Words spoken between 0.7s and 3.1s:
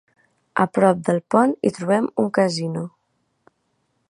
prop del pont hi trobem un casino.